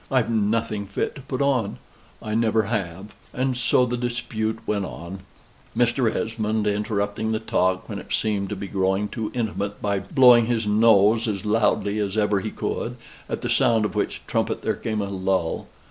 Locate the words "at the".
13.29-13.47